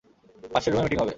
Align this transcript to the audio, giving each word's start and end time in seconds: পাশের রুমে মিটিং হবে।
পাশের 0.53 0.71
রুমে 0.71 0.83
মিটিং 0.85 0.97
হবে। 0.99 1.09